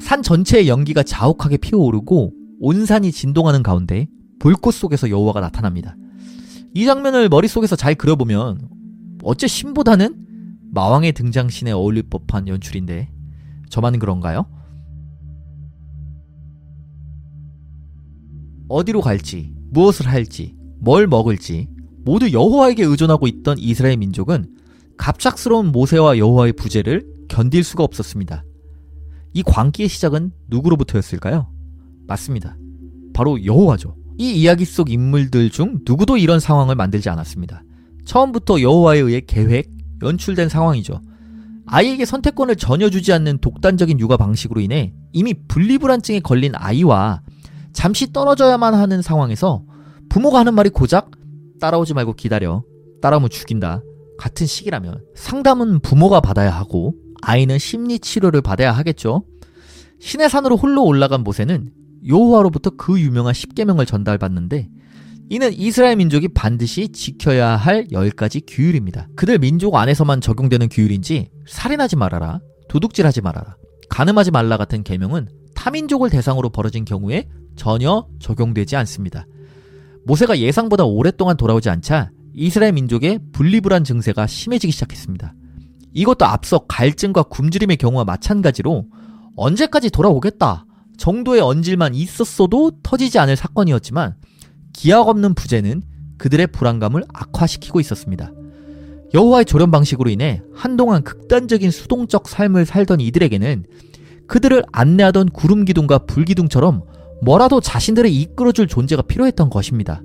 산 0.00 0.20
전체의 0.20 0.68
연기가 0.68 1.04
자욱하게 1.04 1.58
피어오르고 1.58 2.32
온 2.58 2.86
산이 2.86 3.12
진동하는 3.12 3.62
가운데 3.62 4.08
불꽃 4.40 4.74
속에서 4.74 5.08
여호와가 5.08 5.40
나타납니다. 5.40 5.94
이 6.74 6.84
장면을 6.84 7.28
머릿속에서 7.28 7.76
잘 7.76 7.94
그려보면 7.94 8.68
어째 9.22 9.46
신보다는 9.46 10.16
마왕의 10.72 11.12
등장신에 11.12 11.70
어울릴 11.70 12.02
법한 12.10 12.48
연출인데 12.48 13.10
저만 13.68 14.00
그런가요? 14.00 14.46
어디로 18.72 19.02
갈지, 19.02 19.52
무엇을 19.70 20.08
할지, 20.08 20.54
뭘 20.78 21.06
먹을지 21.06 21.68
모두 22.04 22.32
여호와에게 22.32 22.84
의존하고 22.84 23.26
있던 23.26 23.58
이스라엘 23.58 23.98
민족은 23.98 24.46
갑작스러운 24.96 25.72
모세와 25.72 26.16
여호와의 26.16 26.54
부재를 26.54 27.06
견딜 27.28 27.64
수가 27.64 27.84
없었습니다. 27.84 28.44
이 29.34 29.42
광기의 29.42 29.88
시작은 29.90 30.32
누구로부터였을까요? 30.48 31.50
맞습니다. 32.06 32.56
바로 33.12 33.44
여호와죠. 33.44 33.94
이 34.18 34.32
이야기 34.40 34.64
속 34.64 34.90
인물들 34.90 35.50
중 35.50 35.80
누구도 35.86 36.16
이런 36.16 36.40
상황을 36.40 36.74
만들지 36.74 37.10
않았습니다. 37.10 37.62
처음부터 38.06 38.62
여호와에 38.62 39.00
의해 39.00 39.20
계획, 39.26 39.70
연출된 40.02 40.48
상황이죠. 40.48 41.00
아이에게 41.66 42.06
선택권을 42.06 42.56
전혀 42.56 42.88
주지 42.88 43.12
않는 43.12 43.38
독단적인 43.38 44.00
육아 44.00 44.16
방식으로 44.16 44.60
인해 44.60 44.94
이미 45.12 45.34
분리불안증에 45.46 46.20
걸린 46.20 46.52
아이와 46.54 47.22
잠시 47.72 48.12
떨어져야만 48.12 48.74
하는 48.74 49.02
상황에서 49.02 49.64
부모가 50.08 50.40
하는 50.40 50.54
말이 50.54 50.70
고작 50.70 51.10
따라오지 51.60 51.94
말고 51.94 52.14
기다려. 52.14 52.64
따라오면 53.00 53.30
죽인다. 53.30 53.82
같은 54.18 54.46
시기라면 54.46 55.02
상담은 55.14 55.80
부모가 55.80 56.20
받아야 56.20 56.50
하고 56.50 56.94
아이는 57.22 57.58
심리 57.58 57.98
치료를 57.98 58.40
받아야 58.42 58.72
하겠죠. 58.72 59.24
신의 60.00 60.28
산으로 60.28 60.56
홀로 60.56 60.84
올라간 60.84 61.22
모세는 61.22 61.70
여호와로부터 62.06 62.70
그 62.70 63.00
유명한 63.00 63.32
십계명을 63.32 63.86
전달받는데 63.86 64.68
이는 65.30 65.52
이스라엘 65.52 65.96
민족이 65.96 66.28
반드시 66.28 66.88
지켜야 66.88 67.56
할 67.56 67.86
10가지 67.86 68.42
규율입니다. 68.46 69.08
그들 69.16 69.38
민족 69.38 69.76
안에서만 69.76 70.20
적용되는 70.20 70.68
규율인지 70.68 71.30
살인하지 71.46 71.96
말아라, 71.96 72.40
도둑질하지 72.68 73.22
말아라, 73.22 73.56
가늠하지 73.88 74.30
말라 74.30 74.56
같은 74.56 74.82
계명은 74.82 75.28
타민족을 75.54 76.10
대상으로 76.10 76.50
벌어진 76.50 76.84
경우에 76.84 77.28
전혀 77.56 78.06
적용되지 78.18 78.76
않습니다. 78.76 79.26
모세가 80.04 80.38
예상보다 80.38 80.84
오랫동안 80.84 81.36
돌아오지 81.36 81.70
않자 81.70 82.10
이스라엘 82.34 82.72
민족의 82.72 83.20
분리불안 83.32 83.84
증세가 83.84 84.26
심해지기 84.26 84.72
시작했습니다. 84.72 85.34
이것도 85.94 86.24
앞서 86.24 86.60
갈증과 86.66 87.24
굶주림의 87.24 87.76
경우와 87.76 88.04
마찬가지로 88.04 88.86
언제까지 89.36 89.90
돌아오겠다 89.90 90.64
정도의 90.96 91.40
언질만 91.40 91.94
있었어도 91.94 92.72
터지지 92.82 93.18
않을 93.18 93.36
사건이었지만 93.36 94.14
기약 94.72 95.08
없는 95.08 95.34
부재는 95.34 95.82
그들의 96.18 96.46
불안감을 96.48 97.04
악화시키고 97.12 97.80
있었습니다. 97.80 98.32
여호와의 99.14 99.44
조련 99.44 99.70
방식으로 99.70 100.08
인해 100.08 100.42
한동안 100.54 101.02
극단적인 101.02 101.70
수동적 101.70 102.28
삶을 102.28 102.64
살던 102.64 103.00
이들에게는 103.00 103.64
그들을 104.26 104.62
안내하던 104.72 105.28
구름 105.30 105.64
기둥과 105.64 106.06
불 106.06 106.24
기둥처럼 106.24 106.82
뭐라도 107.22 107.60
자신들을 107.60 108.10
이끌어줄 108.10 108.66
존재가 108.66 109.02
필요했던 109.02 109.48
것입니다. 109.48 110.02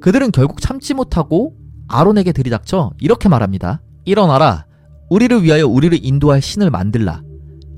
그들은 0.00 0.30
결국 0.30 0.60
참지 0.60 0.94
못하고 0.94 1.56
아론에게 1.88 2.32
들이닥쳐 2.32 2.92
이렇게 3.00 3.28
말합니다. 3.28 3.82
일어나라. 4.04 4.66
우리를 5.10 5.42
위하여 5.42 5.66
우리를 5.66 5.98
인도할 6.04 6.40
신을 6.40 6.70
만들라. 6.70 7.22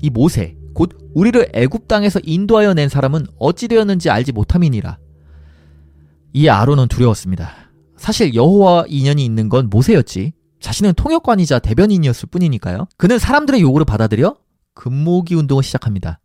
이 0.01 0.09
모세, 0.09 0.55
곧 0.73 0.97
우리를 1.15 1.49
애굽 1.53 1.87
땅에서 1.87 2.19
인도하여 2.23 2.73
낸 2.73 2.89
사람은 2.89 3.25
어찌 3.39 3.67
되었는지 3.67 4.09
알지 4.09 4.31
못함이니라. 4.31 4.97
이 6.33 6.47
아론은 6.47 6.87
두려웠습니다. 6.87 7.49
사실 7.97 8.35
여호와 8.35 8.85
인연이 8.87 9.25
있는 9.25 9.49
건 9.49 9.69
모세였지. 9.69 10.33
자신은 10.59 10.93
통역관이자 10.93 11.59
대변인이었을 11.59 12.29
뿐이니까요. 12.29 12.87
그는 12.97 13.17
사람들의 13.17 13.61
요구를 13.61 13.85
받아들여 13.85 14.35
금모기 14.75 15.35
운동을 15.35 15.63
시작합니다. 15.63 16.19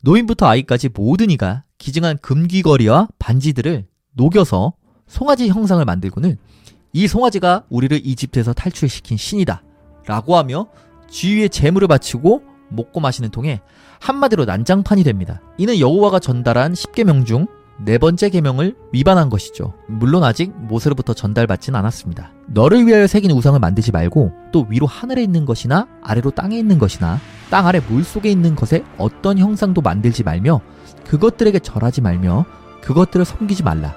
노인부터 0.00 0.46
아이까지 0.46 0.90
모든 0.94 1.30
이가 1.30 1.64
기증한 1.78 2.18
금귀걸이와 2.18 3.08
반지들을 3.18 3.86
녹여서 4.14 4.74
송아지 5.06 5.48
형상을 5.48 5.84
만들고는 5.84 6.36
이 6.92 7.06
송아지가 7.06 7.64
우리를 7.68 8.00
이집트에서 8.04 8.52
탈출시킨 8.52 9.16
신이다. 9.16 9.62
라고 10.06 10.36
하며 10.36 10.68
주위에 11.10 11.48
재물을 11.48 11.86
바치고 11.88 12.42
먹고 12.70 13.00
마시는 13.00 13.30
통에 13.30 13.60
한마디로 14.00 14.44
난장판이 14.44 15.04
됩니다. 15.04 15.40
이는 15.58 15.78
여호와가 15.78 16.18
전달한 16.18 16.72
10계명 16.72 17.26
중 17.26 17.46
네 17.80 17.96
번째 17.96 18.28
계명을 18.28 18.74
위반한 18.92 19.30
것이죠. 19.30 19.72
물론 19.86 20.24
아직 20.24 20.52
모세로부터 20.56 21.14
전달받진 21.14 21.76
않았습니다. 21.76 22.32
너를 22.48 22.86
위하여 22.86 23.06
새긴 23.06 23.30
우상을 23.30 23.58
만들지 23.60 23.92
말고 23.92 24.32
또 24.52 24.66
위로 24.68 24.86
하늘에 24.86 25.22
있는 25.22 25.44
것이나 25.46 25.86
아래로 26.02 26.32
땅에 26.32 26.58
있는 26.58 26.78
것이나 26.78 27.20
땅 27.50 27.66
아래 27.66 27.80
물 27.80 28.02
속에 28.02 28.30
있는 28.30 28.56
것에 28.56 28.84
어떤 28.98 29.38
형상도 29.38 29.80
만들지 29.80 30.24
말며 30.24 30.60
그것들에게 31.06 31.58
절하지 31.60 32.00
말며 32.00 32.44
그것들을 32.82 33.24
섬기지 33.24 33.62
말라. 33.62 33.94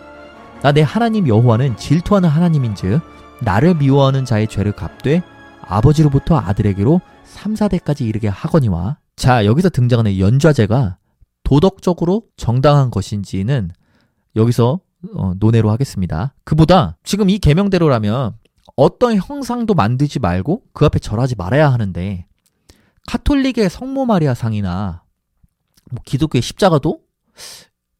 나 0.61 0.71
내 0.71 0.81
하나님 0.83 1.27
여호와는 1.27 1.75
질투하는 1.75 2.29
하나님인즉 2.29 3.01
나를 3.41 3.73
미워하는 3.75 4.25
자의 4.25 4.47
죄를 4.47 4.73
갚되 4.73 5.23
아버지로부터 5.61 6.37
아들에게로 6.37 7.01
3, 7.23 7.55
4대까지 7.55 8.01
이르게 8.01 8.27
하거니와 8.27 8.97
자 9.15 9.45
여기서 9.45 9.69
등장하는 9.69 10.19
연좌제가 10.19 10.97
도덕적으로 11.51 12.23
정당한 12.37 12.91
것인지는 12.91 13.71
여기서 14.37 14.79
어, 15.13 15.33
논의로 15.37 15.69
하겠습니다. 15.69 16.33
그보다 16.45 16.97
지금 17.03 17.29
이 17.29 17.39
계명대로라면 17.39 18.37
어떤 18.77 19.17
형상도 19.17 19.73
만들지 19.73 20.19
말고 20.19 20.63
그 20.71 20.85
앞에 20.85 20.99
절하지 20.99 21.35
말아야 21.35 21.73
하는데 21.73 22.25
카톨릭의 23.07 23.69
성모 23.69 24.05
마리아 24.05 24.33
상이나 24.33 25.03
뭐 25.91 26.01
기독교의 26.05 26.41
십자가도 26.41 27.01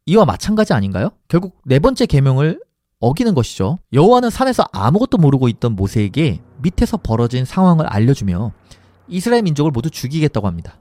이와 0.05 0.24
마찬가지 0.24 0.72
아닌가요? 0.72 1.10
결국 1.27 1.58
네 1.65 1.79
번째 1.79 2.05
계명을 2.05 2.62
어기는 3.01 3.34
것이죠. 3.36 3.79
여호와는 3.91 4.29
산에서 4.29 4.63
아무것도 4.72 5.17
모르고 5.17 5.50
있던 5.50 5.75
모세에게 5.75 6.41
밑에서 6.62 6.96
벌어진 6.96 7.43
상황을 7.43 7.86
알려주며 7.88 8.53
이스라엘 9.10 9.41
민족을 9.41 9.72
모두 9.72 9.89
죽이겠다고 9.89 10.48
합니다. 10.48 10.79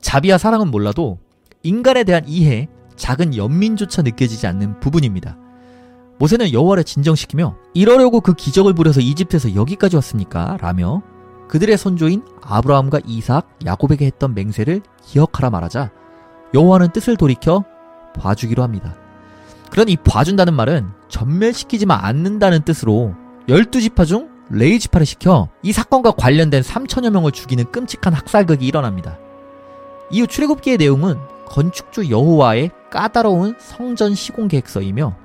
자비와 0.00 0.38
사랑은 0.38 0.72
몰라도 0.72 1.20
인간에 1.66 2.04
대한 2.04 2.22
이해, 2.28 2.68
작은 2.94 3.36
연민조차 3.36 4.02
느껴지지 4.02 4.46
않는 4.46 4.78
부분입니다. 4.78 5.36
모세는 6.18 6.52
여호와를 6.52 6.84
진정시키며 6.84 7.56
이러려고 7.74 8.20
그 8.20 8.34
기적을 8.34 8.72
부려서 8.72 9.00
이집트에서 9.00 9.54
여기까지 9.54 9.96
왔습니까? 9.96 10.56
라며 10.60 11.02
그들의 11.48 11.76
선조인 11.76 12.22
아브라함과 12.40 13.00
이삭, 13.06 13.48
야곱에게 13.64 14.06
했던 14.06 14.34
맹세를 14.34 14.80
기억하라 15.04 15.50
말하자 15.50 15.90
여호와는 16.54 16.92
뜻을 16.92 17.16
돌이켜 17.16 17.64
봐주기로 18.14 18.62
합니다. 18.62 18.94
그런 19.70 19.88
이 19.88 19.96
봐준다는 19.96 20.54
말은 20.54 20.88
전멸시키지만 21.08 21.98
않는다는 22.00 22.62
뜻으로 22.62 23.14
12지파 23.48 24.06
중 24.06 24.30
레이지파를 24.50 25.04
시켜 25.04 25.48
이 25.62 25.72
사건과 25.72 26.12
관련된 26.12 26.62
3천여 26.62 27.10
명을 27.10 27.32
죽이는 27.32 27.72
끔찍한 27.72 28.14
학살극이 28.14 28.64
일어납니다. 28.64 29.18
이후 30.10 30.26
출애굽기의 30.26 30.78
내용은 30.78 31.16
건축주 31.46 32.10
여호와의 32.10 32.70
까다로운 32.90 33.56
성전 33.58 34.14
시공 34.14 34.48
계획서이며 34.48 35.16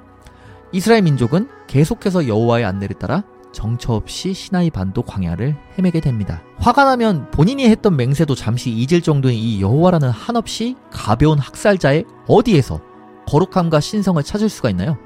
이스라엘 0.72 1.02
민족은 1.02 1.50
계속해서 1.68 2.28
여호와의 2.28 2.66
안내를 2.66 2.98
따라 2.98 3.24
정처 3.52 3.94
없이 3.94 4.34
시나이 4.34 4.70
반도 4.70 5.02
광야를 5.02 5.58
헤매게 5.78 6.00
됩니다. 6.00 6.42
화가 6.58 6.86
나면 6.86 7.32
본인이 7.32 7.68
했던 7.68 7.98
맹세도 7.98 8.36
잠시 8.36 8.70
잊을 8.72 9.02
정도인 9.02 9.36
이 9.36 9.62
여호와라는 9.62 10.10
한없이 10.10 10.76
가벼운 10.90 11.38
학살자의 11.38 12.06
어디에서 12.28 12.80
거룩함과 13.28 13.80
신성을 13.82 14.22
찾을 14.24 14.48
수가 14.48 14.70
있나요? 14.70 14.98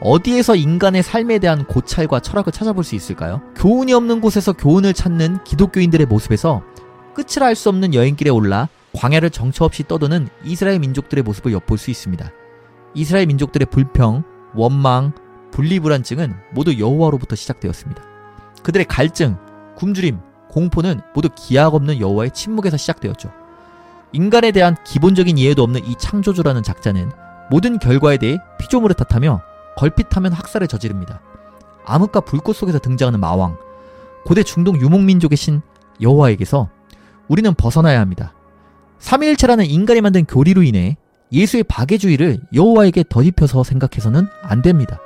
어디에서 0.00 0.56
인간의 0.56 1.02
삶에 1.02 1.38
대한 1.38 1.64
고찰과 1.66 2.20
철학을 2.20 2.52
찾아볼 2.52 2.84
수 2.84 2.94
있을까요? 2.94 3.42
교훈이 3.54 3.92
없는 3.92 4.20
곳에서 4.20 4.52
교훈을 4.52 4.94
찾는 4.94 5.44
기독교인들의 5.44 6.06
모습에서 6.06 6.62
끝을 7.14 7.42
알 7.42 7.54
수 7.54 7.68
없는 7.68 7.94
여행길에 7.94 8.30
올라 8.30 8.68
광야를 8.94 9.30
정처 9.30 9.64
없이 9.64 9.86
떠도는 9.86 10.28
이스라엘 10.44 10.78
민족들의 10.80 11.22
모습을 11.22 11.52
엿볼 11.52 11.78
수 11.78 11.90
있습니다. 11.90 12.30
이스라엘 12.94 13.26
민족들의 13.26 13.66
불평, 13.70 14.24
원망, 14.54 15.12
분리불안증은 15.52 16.34
모두 16.52 16.78
여호와로부터 16.78 17.36
시작되었습니다. 17.36 18.02
그들의 18.62 18.86
갈증, 18.86 19.36
굶주림, 19.76 20.18
공포는 20.50 21.00
모두 21.14 21.28
기약 21.34 21.74
없는 21.74 22.00
여호와의 22.00 22.32
침묵에서 22.32 22.76
시작되었죠. 22.76 23.32
인간에 24.12 24.50
대한 24.50 24.76
기본적인 24.84 25.38
이해도 25.38 25.62
없는 25.62 25.84
이 25.84 25.94
창조주라는 25.96 26.62
작자는 26.62 27.12
모든 27.50 27.78
결과에 27.78 28.16
대해 28.16 28.38
피조물을 28.58 28.94
탓하며 28.96 29.40
걸핏하면 29.76 30.32
학살을 30.32 30.66
저지릅니다. 30.66 31.20
암흑과 31.86 32.20
불꽃 32.22 32.54
속에서 32.54 32.78
등장하는 32.78 33.20
마왕, 33.20 33.56
고대 34.24 34.42
중동 34.42 34.80
유목민족의 34.80 35.36
신 35.36 35.62
여호와에게서 36.00 36.68
우리는 37.28 37.54
벗어나야 37.54 38.00
합니다. 38.00 38.34
삼위일체라는 39.00 39.64
인간이 39.66 40.00
만든 40.00 40.24
교리로 40.24 40.62
인해 40.62 40.96
예수의 41.32 41.64
박해주의를 41.64 42.40
여호와에게 42.54 43.04
덧입혀서 43.08 43.64
생각해서는 43.64 44.26
안 44.42 44.62
됩니다. 44.62 44.98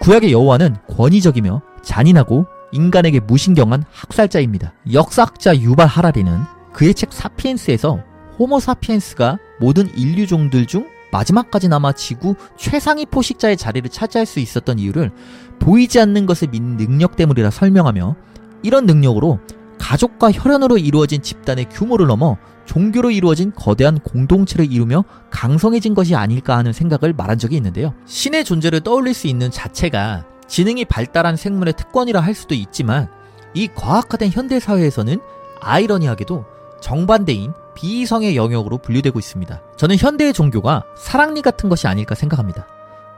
구약의 0.00 0.32
여호와는 0.32 0.76
권위적이며 0.88 1.62
잔인하고 1.82 2.46
인간에게 2.72 3.20
무신경한 3.20 3.84
학살자입니다. 3.90 4.74
역사학자 4.92 5.56
유발 5.56 5.86
하라리는 5.86 6.40
그의 6.72 6.94
책 6.94 7.12
사피엔스에서 7.12 8.00
호모 8.38 8.60
사피엔스가 8.60 9.38
모든 9.60 9.88
인류종들 9.96 10.66
중 10.66 10.88
마지막까지 11.12 11.68
남아 11.68 11.92
지구 11.92 12.34
최상위 12.56 13.06
포식자의 13.06 13.56
자리를 13.56 13.88
차지할 13.90 14.24
수 14.26 14.40
있었던 14.40 14.78
이유를 14.78 15.10
보이지 15.58 16.00
않는 16.00 16.26
것을 16.26 16.48
믿는 16.48 16.78
능력 16.78 17.16
때문이라 17.16 17.50
설명하며 17.50 18.16
이런 18.62 18.86
능력으로 18.86 19.38
가족과 19.82 20.30
혈연으로 20.30 20.78
이루어진 20.78 21.20
집단의 21.22 21.68
규모를 21.68 22.06
넘어 22.06 22.36
종교로 22.66 23.10
이루어진 23.10 23.52
거대한 23.52 23.98
공동체를 23.98 24.72
이루며 24.72 25.04
강성해진 25.30 25.94
것이 25.94 26.14
아닐까 26.14 26.56
하는 26.56 26.72
생각을 26.72 27.12
말한 27.12 27.36
적이 27.36 27.56
있는데요. 27.56 27.92
신의 28.06 28.44
존재를 28.44 28.80
떠올릴 28.82 29.12
수 29.12 29.26
있는 29.26 29.50
자체가 29.50 30.24
지능이 30.46 30.84
발달한 30.84 31.36
생물의 31.36 31.74
특권이라 31.76 32.20
할 32.20 32.32
수도 32.32 32.54
있지만 32.54 33.08
이 33.54 33.66
과학화된 33.74 34.30
현대 34.30 34.60
사회에서는 34.60 35.18
아이러니하게도 35.60 36.44
정반대인 36.80 37.52
비이성의 37.74 38.36
영역으로 38.36 38.78
분류되고 38.78 39.18
있습니다. 39.18 39.62
저는 39.76 39.96
현대의 39.96 40.32
종교가 40.32 40.84
사랑니 40.96 41.42
같은 41.42 41.68
것이 41.68 41.88
아닐까 41.88 42.14
생각합니다. 42.14 42.68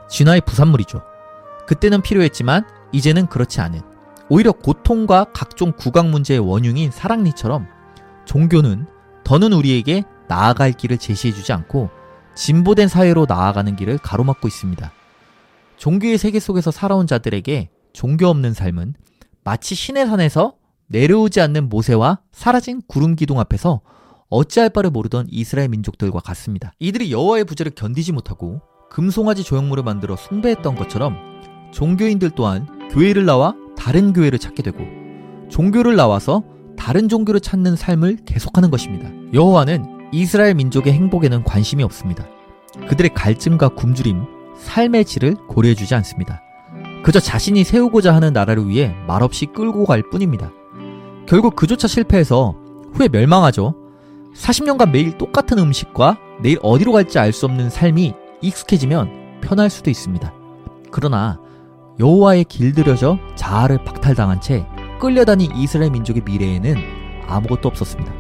진화의 0.09 0.40
부산물이죠. 0.46 1.03
그때는 1.66 2.00
필요했지만 2.00 2.64
이제는 2.92 3.27
그렇지 3.27 3.61
않은 3.61 3.93
오히려 4.28 4.52
고통과 4.52 5.24
각종 5.32 5.72
구강 5.72 6.10
문제의 6.10 6.40
원흉인 6.40 6.90
사랑니처럼 6.90 7.66
종교는 8.24 8.87
더는 9.24 9.52
우리에게 9.52 10.04
나아갈 10.28 10.72
길을 10.72 10.98
제시해주지 10.98 11.52
않고 11.52 11.90
진보된 12.34 12.88
사회로 12.88 13.26
나아가는 13.28 13.76
길을 13.76 13.98
가로막고 13.98 14.48
있습니다. 14.48 14.92
종교의 15.76 16.18
세계 16.18 16.40
속에서 16.40 16.70
살아온 16.70 17.06
자들에게 17.06 17.70
종교 17.92 18.26
없는 18.28 18.54
삶은 18.54 18.94
마치 19.44 19.74
신의 19.74 20.06
산에서 20.06 20.54
내려오지 20.87 21.40
않는 21.40 21.68
모세와 21.68 22.20
사라진 22.32 22.80
구름 22.87 23.16
기둥 23.16 23.40
앞에서 23.40 23.80
어찌할 24.28 24.70
바를 24.70 24.90
모르던 24.90 25.26
이스라엘 25.30 25.68
민족들과 25.68 26.20
같습니다. 26.20 26.72
이들이 26.78 27.12
여호와의 27.12 27.44
부재를 27.44 27.72
견디지 27.74 28.12
못하고 28.12 28.62
금송아지 28.90 29.42
조형물을 29.44 29.82
만들어 29.82 30.16
숭배했던 30.16 30.74
것처럼 30.76 31.16
종교인들 31.72 32.30
또한 32.30 32.66
교회를 32.90 33.26
나와 33.26 33.54
다른 33.76 34.12
교회를 34.12 34.38
찾게 34.38 34.62
되고 34.62 34.78
종교를 35.50 35.96
나와서 35.96 36.42
다른 36.76 37.08
종교를 37.08 37.40
찾는 37.40 37.76
삶을 37.76 38.18
계속하는 38.26 38.70
것입니다. 38.70 39.10
여호와는 39.32 40.10
이스라엘 40.12 40.54
민족의 40.54 40.92
행복에는 40.92 41.44
관심이 41.44 41.82
없습니다. 41.82 42.26
그들의 42.88 43.14
갈증과 43.14 43.70
굶주림, 43.70 44.22
삶의 44.58 45.04
질을 45.04 45.34
고려해주지 45.48 45.94
않습니다. 45.96 46.40
그저 47.04 47.20
자신이 47.20 47.64
세우고자 47.64 48.14
하는 48.14 48.32
나라를 48.32 48.68
위해 48.68 48.94
말없이 49.06 49.46
끌고 49.46 49.84
갈 49.84 50.02
뿐입니다. 50.10 50.50
결국 51.26 51.54
그조차 51.56 51.87
실패해서 51.87 52.54
후에 52.94 53.08
멸망하죠. 53.08 53.74
40년간 54.34 54.90
매일 54.90 55.16
똑같은 55.18 55.58
음식과 55.58 56.18
내일 56.40 56.58
어디로 56.62 56.92
갈지 56.92 57.18
알 57.18 57.32
수 57.32 57.46
없는 57.46 57.70
삶이 57.70 58.14
익숙해지면 58.40 59.40
편할 59.40 59.70
수도 59.70 59.90
있습니다. 59.90 60.32
그러나 60.90 61.38
여호와의 62.00 62.44
길들여져 62.44 63.18
자아를 63.37 63.85
박탈당한 63.85 64.40
채 64.40 64.66
끌려다닌 65.00 65.54
이스라엘 65.54 65.92
민족의 65.92 66.22
미래에는 66.24 66.76
아무것도 67.28 67.68
없었습니다. 67.68 68.12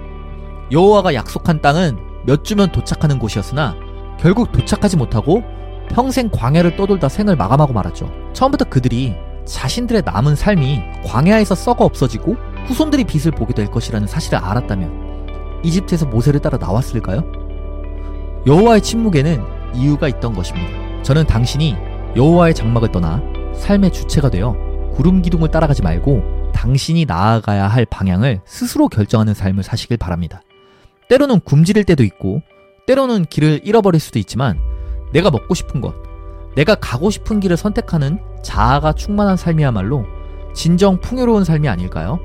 여호와가 0.70 1.14
약속한 1.14 1.60
땅은 1.60 1.98
몇 2.24 2.44
주면 2.44 2.70
도착하는 2.70 3.18
곳이었으나 3.18 3.74
결국 4.18 4.52
도착하지 4.52 4.96
못하고 4.96 5.42
평생 5.90 6.30
광야를 6.30 6.76
떠돌다 6.76 7.08
생을 7.08 7.36
마감하고 7.36 7.72
말았죠. 7.72 8.10
처음부터 8.32 8.66
그들이 8.66 9.14
자신들의 9.44 10.02
남은 10.06 10.36
삶이 10.36 10.80
광야에서 11.04 11.54
썩어 11.54 11.84
없어지고 11.84 12.36
후손들이 12.66 13.04
빛을 13.04 13.32
보게 13.32 13.52
될 13.52 13.70
것이라는 13.70 14.06
사실을 14.06 14.38
알았다면 14.38 15.60
이집트에서 15.64 16.06
모세를 16.06 16.40
따라 16.40 16.58
나왔을까요? 16.58 17.24
여호와의 18.46 18.82
침묵에는 18.82 19.42
이유가 19.74 20.08
있던 20.08 20.32
것입니다. 20.32 21.02
저는 21.02 21.26
당신이 21.26 21.76
여호와의 22.16 22.54
장막을 22.54 22.92
떠나 22.92 23.20
삶의 23.56 23.92
주체가 23.92 24.30
되어 24.30 24.56
구름 24.94 25.22
기둥을 25.22 25.50
따라가지 25.50 25.82
말고 25.82 26.52
당신이 26.54 27.04
나아가야 27.04 27.66
할 27.66 27.84
방향을 27.84 28.40
스스로 28.46 28.88
결정하는 28.88 29.34
삶을 29.34 29.62
사시길 29.62 29.96
바랍니다. 29.96 30.42
때로는 31.08 31.40
굶주릴 31.40 31.84
때도 31.84 32.04
있고, 32.04 32.40
때로는 32.86 33.26
길을 33.26 33.60
잃어버릴 33.64 34.00
수도 34.00 34.18
있지만, 34.18 34.58
내가 35.12 35.30
먹고 35.30 35.54
싶은 35.54 35.80
것, 35.80 35.94
내가 36.56 36.74
가고 36.76 37.10
싶은 37.10 37.40
길을 37.40 37.56
선택하는 37.56 38.20
자아가 38.42 38.92
충만한 38.92 39.36
삶이야말로 39.36 40.06
진정 40.54 41.00
풍요로운 41.00 41.44
삶이 41.44 41.68
아닐까요? 41.68 42.20